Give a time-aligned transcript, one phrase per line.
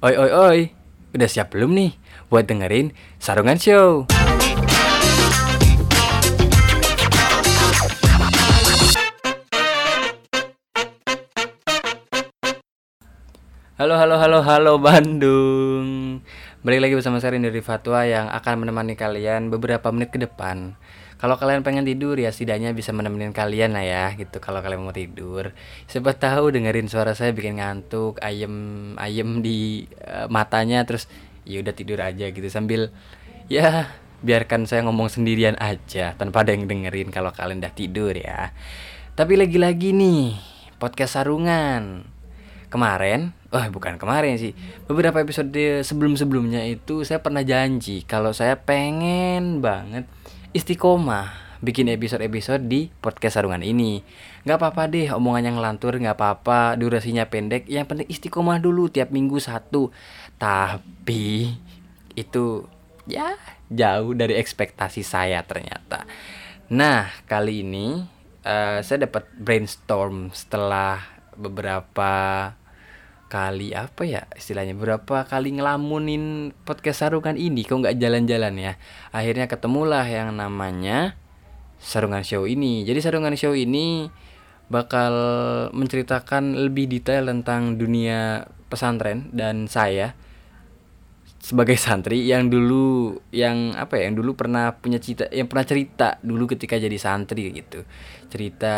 [0.00, 0.58] Oi oi oi,
[1.12, 1.92] udah siap belum nih
[2.32, 4.08] buat dengerin Sarungan Show?
[13.76, 16.24] Halo halo halo halo Bandung.
[16.64, 20.80] Balik lagi bersama saya dari Fatwa yang akan menemani kalian beberapa menit ke depan
[21.20, 24.40] Kalau kalian pengen tidur ya setidaknya bisa menemani kalian lah ya gitu.
[24.40, 25.52] Kalau kalian mau tidur
[25.84, 31.12] Siapa tahu dengerin suara saya bikin ngantuk Ayem ayem di uh, matanya terus
[31.44, 32.48] ya udah tidur aja gitu.
[32.48, 32.88] Sambil
[33.52, 33.92] ya
[34.24, 38.56] biarkan saya ngomong sendirian aja Tanpa ada yang dengerin kalau kalian udah tidur ya.
[39.12, 40.40] Tapi lagi-lagi nih
[40.80, 42.08] podcast sarungan.
[42.72, 44.54] Kemarin, wah bukan kemarin sih,
[44.86, 50.06] beberapa episode sebelum-sebelumnya itu saya pernah janji kalau saya pengen banget
[50.50, 54.02] istiqomah bikin episode-episode di podcast sarungan ini.
[54.42, 59.14] Gak apa-apa deh omongan yang ngelantur, gak apa-apa durasinya pendek, yang penting istiqomah dulu tiap
[59.14, 59.94] minggu satu.
[60.40, 61.54] Tapi
[62.18, 62.66] itu
[63.06, 63.38] ya
[63.70, 66.08] jauh dari ekspektasi saya ternyata.
[66.74, 68.02] Nah kali ini
[68.42, 70.98] uh, saya dapat brainstorm setelah
[71.38, 72.12] beberapa
[73.30, 78.72] kali apa ya istilahnya berapa kali ngelamunin podcast sarungan ini kok nggak jalan-jalan ya?
[79.14, 81.14] Akhirnya ketemulah yang namanya
[81.78, 82.82] sarungan show ini.
[82.82, 84.10] Jadi sarungan show ini
[84.66, 85.14] bakal
[85.70, 90.18] menceritakan lebih detail tentang dunia pesantren dan saya
[91.40, 96.08] sebagai santri yang dulu yang apa ya yang dulu pernah punya cerita yang pernah cerita
[96.20, 97.82] dulu ketika jadi santri gitu.
[98.28, 98.74] Cerita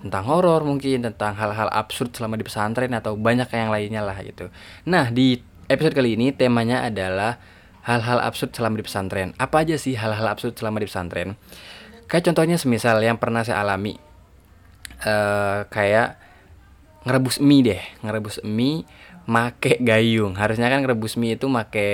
[0.00, 4.48] tentang horor mungkin tentang hal-hal absurd selama di pesantren atau banyak yang lainnya lah gitu.
[4.88, 5.36] Nah di
[5.68, 7.36] episode kali ini temanya adalah
[7.84, 9.36] hal-hal absurd selama di pesantren.
[9.36, 11.36] Apa aja sih hal-hal absurd selama di pesantren?
[12.08, 14.00] Kayak contohnya semisal yang pernah saya alami
[15.04, 16.18] uh, kayak
[17.06, 18.84] ngerebus mie deh ngerebus mie
[19.28, 20.32] make gayung.
[20.40, 21.84] Harusnya kan rebus mie itu make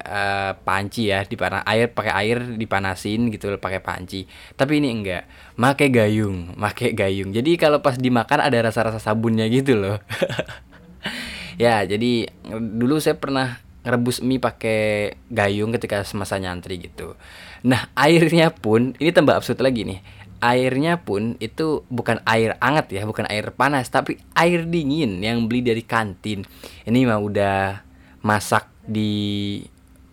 [0.00, 4.24] uh, panci ya di panas air pakai air dipanasin gitu pakai panci.
[4.56, 5.28] Tapi ini enggak.
[5.60, 7.36] Make gayung make gayung.
[7.36, 10.00] Jadi kalau pas dimakan ada rasa-rasa sabunnya gitu loh.
[11.60, 17.20] Ya jadi dulu saya pernah ngerebus mie pakai gayung ketika semasa nyantri gitu.
[17.68, 20.00] Nah airnya pun ini tambah absurd lagi nih
[20.40, 25.60] airnya pun itu bukan air hangat ya, bukan air panas, tapi air dingin yang beli
[25.60, 26.48] dari kantin.
[26.88, 27.84] Ini mah udah
[28.24, 29.60] masak di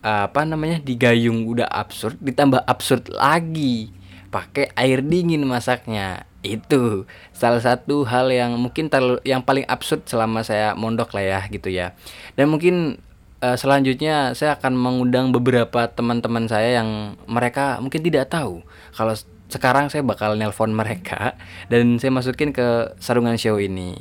[0.08, 3.92] apa namanya di gayung udah absurd, ditambah absurd lagi
[4.32, 6.28] pakai air dingin masaknya.
[6.46, 11.40] Itu salah satu hal yang mungkin terlalu, yang paling absurd selama saya mondok lah ya
[11.52, 11.92] gitu ya.
[12.40, 13.04] Dan mungkin
[13.42, 18.64] uh, selanjutnya saya akan mengundang beberapa teman-teman saya yang mereka mungkin tidak tahu
[18.96, 19.14] kalau
[19.48, 21.40] sekarang saya bakal nelpon mereka
[21.72, 23.96] dan saya masukin ke sarungan show ini.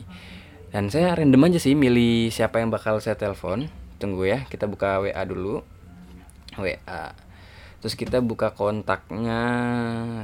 [0.74, 3.70] Dan saya random aja sih milih siapa yang bakal saya telepon.
[3.96, 5.62] Tunggu ya kita buka WA dulu.
[6.58, 7.14] WA
[7.80, 9.40] terus kita buka kontaknya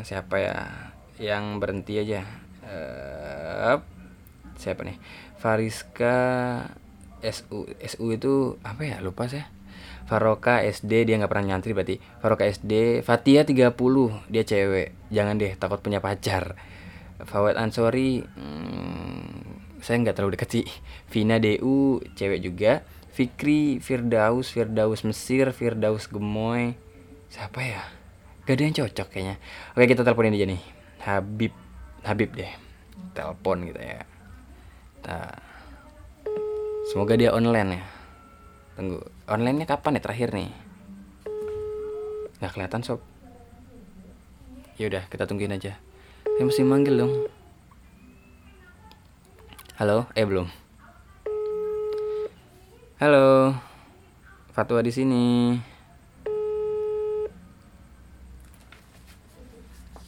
[0.02, 0.58] siapa ya?
[1.22, 2.26] Yang berhenti aja.
[2.66, 3.78] Uh,
[4.58, 4.98] siapa nih?
[5.38, 6.18] Fariska
[7.22, 8.98] SU SU itu apa ya?
[8.98, 9.46] Lupa saya
[10.12, 11.96] Faroka SD dia nggak pernah nyantri berarti.
[12.20, 13.72] Faroka SD Fatia 30
[14.28, 14.92] dia cewek.
[15.08, 16.52] Jangan deh takut punya pacar.
[17.24, 20.66] Fawad Ansori hmm, saya nggak terlalu dekat sih
[21.16, 22.84] Vina DU cewek juga.
[23.08, 26.76] Fikri Firdaus Firdaus Mesir Firdaus Gemoy.
[27.32, 27.80] Siapa ya?
[28.44, 29.40] Gak ada yang cocok kayaknya.
[29.72, 30.62] Oke kita teleponin aja nih.
[31.08, 31.56] Habib
[32.04, 32.52] Habib deh.
[33.16, 34.04] Telepon gitu ya.
[35.08, 35.32] Nah,
[36.92, 38.01] semoga dia online ya
[38.72, 40.50] tunggu onlinenya kapan ya terakhir nih?
[42.40, 43.00] Nggak kelihatan sob.
[44.80, 45.76] Ya udah kita tungguin aja.
[46.24, 47.12] Saya mesti manggil dong.
[49.76, 50.48] Halo eh belum.
[53.02, 53.56] Halo
[54.56, 55.24] fatwa di sini.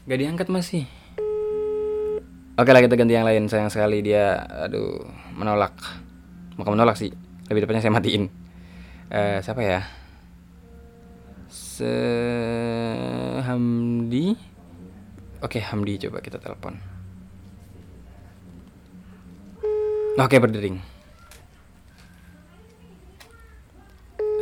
[0.05, 0.85] Gak diangkat masih?
[2.61, 3.49] Oke lah kita ganti yang lain.
[3.49, 5.05] Sayang sekali dia aduh
[5.37, 5.75] menolak.
[6.61, 7.13] Mau menolak sih
[7.51, 8.44] lebih tepatnya saya matiin
[9.15, 9.81] uh, siapa ya?
[11.47, 11.95] Se
[13.47, 14.35] Hamdi.
[15.39, 16.75] Oke Hamdi coba kita telepon.
[20.19, 20.79] Oke berdering.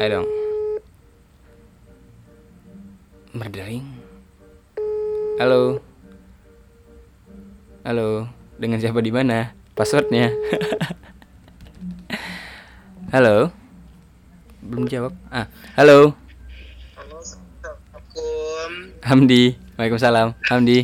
[0.00, 0.28] Ayo dong.
[3.32, 3.84] Berdering?
[5.40, 5.80] Halo?
[7.84, 8.28] Halo?
[8.60, 9.56] Dengan siapa di mana?
[9.72, 10.28] Passwordnya.
[13.14, 13.61] Halo
[14.62, 16.14] belum jawab ah halo
[16.94, 18.72] halo assalamualaikum
[19.02, 19.42] Hamdi
[19.74, 20.78] Waalaikumsalam Hamdi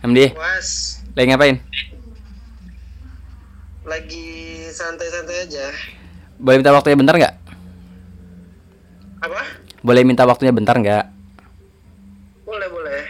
[0.00, 1.58] Hamdi Was lagi ngapain
[3.84, 4.24] lagi
[4.72, 5.68] santai-santai aja.
[6.40, 7.34] Boleh minta waktunya bentar nggak?
[9.22, 9.40] Apa?
[9.84, 11.04] Boleh minta waktunya bentar nggak?
[12.48, 13.02] Boleh, boleh.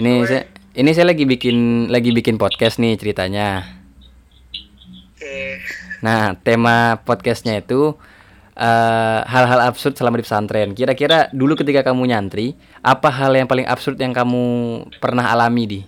[0.00, 0.42] Ini saya
[0.74, 3.62] ini saya lagi bikin lagi bikin podcast nih ceritanya.
[5.14, 5.62] Oke.
[6.04, 7.96] Nah, tema podcastnya itu
[8.52, 10.76] eh, hal-hal absurd selama di pesantren.
[10.76, 12.52] Kira-kira dulu ketika kamu nyantri,
[12.84, 14.44] apa hal yang paling absurd yang kamu
[15.00, 15.80] pernah alami di?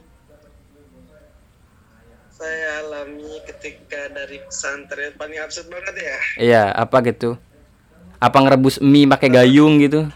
[2.32, 6.19] Saya alami ketika dari pesantren paling absurd banget ya.
[6.40, 7.36] Iya, apa gitu?
[8.16, 10.08] Apa ngerebus mie pakai gayung gitu?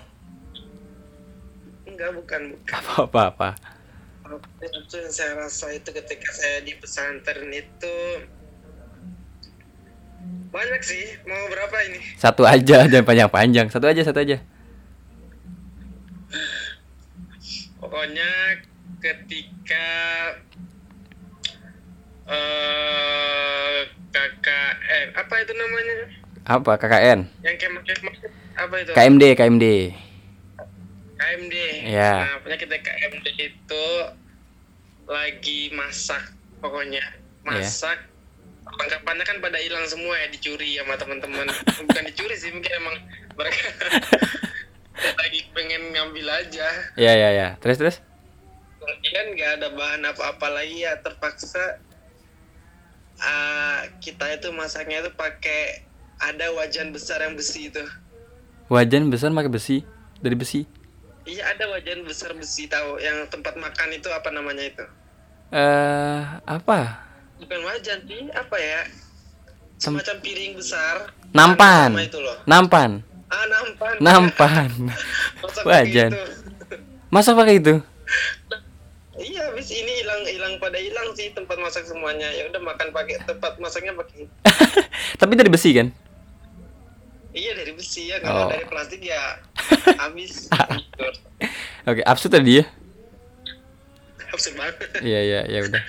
[1.85, 2.73] Enggak, bukan, bukan.
[2.73, 3.49] Apa apa apa?
[4.65, 7.93] Yang saya rasa itu ketika saya di pesantren itu
[10.51, 11.05] banyak sih.
[11.25, 12.01] Mau berapa ini?
[12.19, 13.67] Satu aja, jangan panjang-panjang.
[13.71, 14.39] Satu aja, satu aja.
[17.81, 18.31] Pokoknya
[19.01, 19.89] ketika
[22.31, 23.79] eh
[24.11, 25.97] KKN apa itu namanya?
[26.45, 27.21] Apa KKN?
[27.43, 28.15] Yang kemah-kemah
[28.59, 28.91] apa itu?
[28.93, 29.67] KMD, KMD.
[31.17, 31.55] KMD.
[31.87, 32.13] Iya.
[32.27, 33.87] Nah, punya kita KMD itu
[35.07, 36.23] lagi masak
[36.59, 37.65] pokoknya Iya.
[37.65, 37.99] masak.
[38.81, 41.53] Perlengkapannya kan pada hilang semua ya dicuri sama teman-teman.
[41.85, 42.97] Bukan dicuri sih mungkin emang
[43.37, 43.61] mereka
[45.21, 46.65] lagi pengen ngambil aja.
[46.97, 47.49] Iya, iya, iya.
[47.61, 47.97] Terus terus?
[48.81, 51.77] Kemudian nggak ada bahan apa-apa lagi ya terpaksa
[53.21, 55.85] ah, kita itu masaknya itu pakai
[56.17, 57.85] ada wajan besar yang besi itu.
[58.73, 59.85] Wajan besar pakai besi
[60.25, 60.65] dari besi.
[61.29, 64.85] Iya ada wajan besar besi tahu yang tempat makan itu apa namanya itu?
[65.53, 67.10] Eh, apa?
[67.41, 68.81] Bukan wajan sih, apa ya?
[69.77, 71.09] Semacam piring besar.
[71.33, 71.97] Nampan.
[71.97, 72.37] Itu loh.
[72.45, 73.01] Nampan.
[73.27, 73.95] Ah nampan.
[73.99, 74.71] Nampan.
[75.43, 76.11] Masa Wajan.
[76.13, 76.23] itu?
[77.09, 77.75] Masa pakai itu?
[79.17, 82.29] Iya, habis ini hilang hilang pada hilang sih tempat masak semuanya.
[82.31, 84.27] Ya udah makan pakai tempat masaknya pakai
[85.21, 85.89] Tapi dari besi kan?
[87.31, 88.51] Iya dari besi ya, kalau Oh.
[88.51, 89.39] dari plastik ya
[90.03, 90.51] habis.
[91.85, 92.65] Oke, absurd tadi ya?
[94.29, 94.75] Absurd banget.
[95.01, 95.83] Iya, iya, ya udah.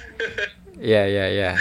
[0.82, 1.52] Iya, iya, iya.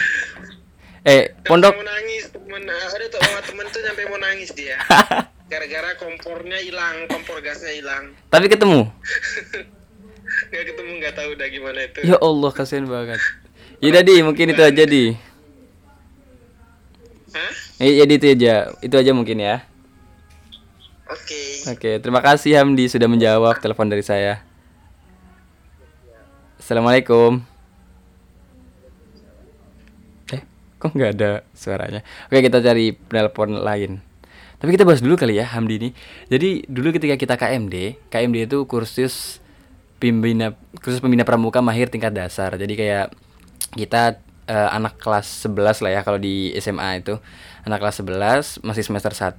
[1.04, 4.76] Eh, pondok Sampai mau nangis temen ada tuh temen tuh sampai mau nangis dia
[5.50, 8.84] gara-gara kompornya hilang kompor gasnya hilang tapi ketemu.
[10.50, 13.20] nggak ketemu nggak tahu udah gimana itu Ya Allah, kasihan banget.
[13.80, 15.04] Yaudah di, mungkin itu aja di.
[17.32, 17.52] Hah?
[17.80, 19.64] Eh, jadi itu aja, itu aja mungkin ya.
[21.08, 21.40] oke
[21.72, 24.44] Oke, terima kasih Hamdi sudah menjawab telepon dari saya.
[26.60, 27.40] Assalamualaikum.
[30.30, 30.42] Eh,
[30.80, 32.00] kok nggak ada suaranya?
[32.32, 34.00] Oke, kita cari penelpon lain.
[34.60, 35.90] Tapi kita bahas dulu kali ya Hamdi ini.
[36.32, 39.44] Jadi dulu ketika kita KMD, KMD itu kursus
[40.00, 42.56] pembina kursus pembina pramuka mahir tingkat dasar.
[42.56, 43.12] Jadi kayak
[43.76, 47.20] kita eh, anak kelas 11 lah ya kalau di SMA itu.
[47.64, 49.36] Anak kelas 11 masih semester 1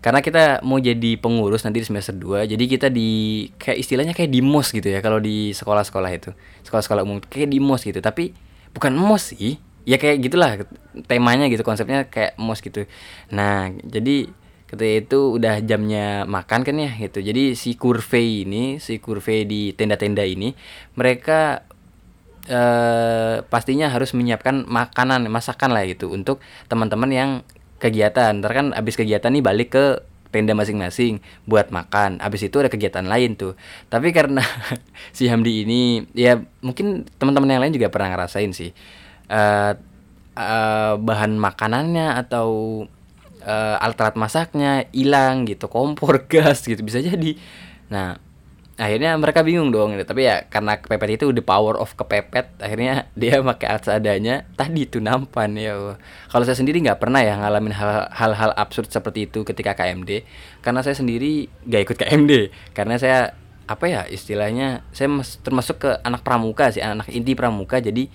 [0.00, 4.32] karena kita mau jadi pengurus nanti di semester 2 jadi kita di kayak istilahnya kayak
[4.32, 6.32] di mos gitu ya kalau di sekolah-sekolah itu
[6.64, 8.32] sekolah-sekolah umum kayak di mos gitu tapi
[8.72, 10.50] bukan mos sih ya kayak gitulah
[11.08, 12.84] temanya gitu konsepnya kayak mos gitu.
[13.32, 14.28] Nah jadi
[14.70, 17.18] ketika itu udah jamnya makan kan ya gitu.
[17.18, 20.54] Jadi si kurve ini si kurve di tenda-tenda ini
[20.94, 21.66] mereka
[22.50, 26.40] eh pastinya harus menyiapkan makanan masakan lah gitu untuk
[26.70, 27.30] teman-teman yang
[27.82, 28.38] kegiatan.
[28.38, 29.84] Ntar kan abis kegiatan nih balik ke
[30.30, 31.18] tenda masing-masing
[31.50, 32.22] buat makan.
[32.22, 33.58] Abis itu ada kegiatan lain tuh.
[33.90, 34.46] Tapi karena
[35.16, 38.70] si Hamdi ini ya mungkin teman-teman yang lain juga pernah ngerasain sih
[39.30, 39.72] eh
[40.36, 42.48] eh, bahan makanannya atau
[43.44, 47.36] eh, alat-alat masaknya hilang gitu kompor gas gitu bisa jadi.
[47.92, 48.18] Nah
[48.80, 50.08] akhirnya mereka bingung dong gitu.
[50.08, 54.34] tapi ya karena kepepet itu the power of kepepet akhirnya dia pakai alat seadanya.
[54.56, 55.96] Tadi itu nampan ya
[56.32, 60.24] kalau saya sendiri nggak pernah ya ngalamin hal- hal-hal absurd seperti itu ketika KMD
[60.64, 62.32] karena saya sendiri nggak ikut KMD
[62.76, 63.18] karena saya
[63.70, 67.78] apa ya istilahnya saya mas- termasuk ke anak pramuka sih anak inti pramuka.
[67.78, 68.08] Jadi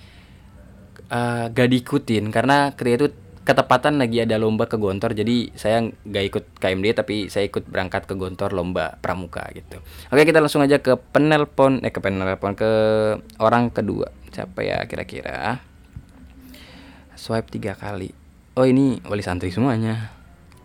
[1.10, 3.08] eh, gak diikutin karena ketika itu
[3.46, 8.10] ketepatan lagi ada lomba ke Gontor jadi saya nggak ikut KMD tapi saya ikut berangkat
[8.10, 9.78] ke Gontor lomba pramuka gitu.
[10.10, 12.70] Oke kita langsung aja ke penelpon eh ke penelpon ke
[13.38, 14.10] orang kedua.
[14.34, 15.62] Siapa ya kira-kira?
[17.14, 18.10] Swipe tiga kali.
[18.58, 20.10] Oh ini wali santri semuanya.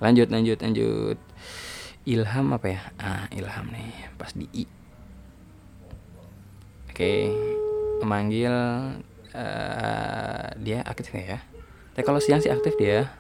[0.01, 1.21] Lanjut lanjut lanjut.
[2.10, 2.81] Ilham apa ya?
[2.98, 4.65] Ah Ilham nih pas di I.
[6.89, 7.29] Oke
[8.01, 8.50] memanggil
[9.35, 11.39] eh, dia aktif nggak ya?
[11.91, 13.11] Tapi kalau siang sih aktif dia.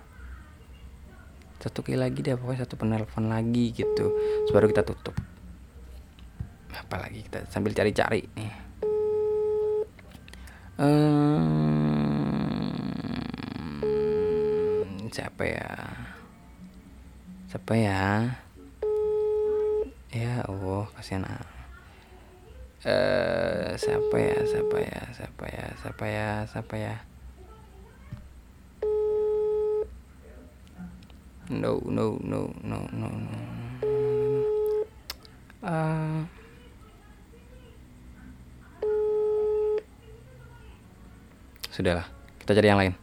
[1.61, 4.15] Satu kali lagi deh pokoknya satu penelpon lagi gitu.
[4.17, 5.13] Terus baru kita tutup.
[6.73, 7.45] Apa lagi kita?
[7.51, 8.51] Sambil cari-cari nih.
[10.81, 11.05] Ehm,
[15.13, 15.69] siapa ya?
[17.51, 18.31] Siapa ya?
[20.09, 21.60] Ya oh kasihan ah.
[22.81, 26.95] Eh siapa ya siapa ya siapa ya siapa ya siapa ya?
[31.51, 33.39] No no no no no no
[35.61, 36.25] Ah.
[41.71, 42.05] sudahlah
[42.43, 42.93] kita cari yang lain.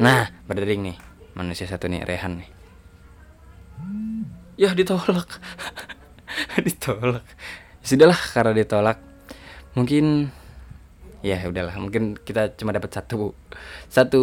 [0.00, 0.96] Nah berdering nih
[1.36, 2.50] manusia satu nih Rehan nih.
[4.56, 5.28] Ya ditolak
[6.66, 7.24] ditolak.
[7.84, 8.98] Sudahlah karena ditolak
[9.74, 10.30] mungkin
[11.24, 13.32] ya udahlah mungkin kita cuma dapat satu
[13.88, 14.22] satu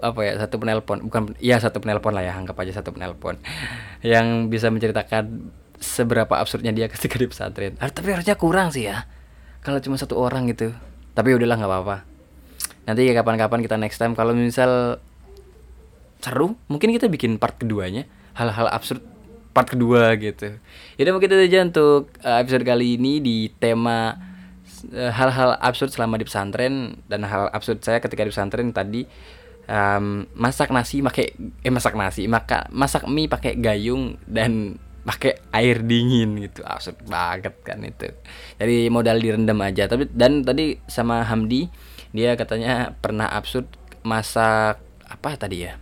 [0.00, 3.42] apa ya satu penelpon bukan ya satu penelpon lah ya anggap aja satu penelpon
[4.06, 5.50] yang bisa menceritakan
[5.82, 7.74] seberapa absurdnya dia ketika di pesantren.
[7.82, 9.04] Ah, tapi harusnya kurang sih ya
[9.66, 10.70] kalau cuma satu orang gitu.
[11.12, 11.96] Tapi udahlah nggak apa-apa.
[12.88, 15.02] Nanti ya kapan-kapan kita next time kalau misal
[16.22, 18.06] seru mungkin kita bikin part keduanya
[18.38, 19.02] hal-hal absurd
[19.52, 20.56] part kedua gitu.
[20.96, 24.16] Yaudah mungkin itu aja untuk uh, episode kali ini di tema
[24.92, 29.04] uh, hal-hal absurd selama di pesantren dan hal absurd saya ketika di pesantren tadi
[29.68, 35.84] um, masak nasi pakai eh masak nasi maka masak mie pakai gayung dan pakai air
[35.84, 36.64] dingin gitu.
[36.64, 38.08] Absurd banget kan itu.
[38.56, 39.90] Jadi modal direndam aja.
[39.90, 41.68] Tapi dan tadi sama Hamdi
[42.12, 43.68] dia katanya pernah absurd
[44.02, 45.76] masak apa tadi ya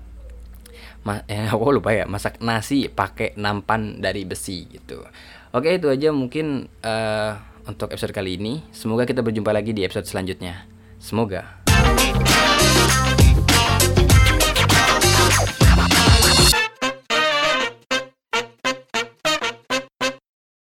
[1.04, 5.04] Ma eh, aku lupa ya masak nasi pakai nampan dari besi gitu.
[5.50, 7.32] Oke itu aja mungkin eh,
[7.68, 8.64] untuk episode kali ini.
[8.72, 10.66] Semoga kita berjumpa lagi di episode selanjutnya.
[11.00, 11.59] Semoga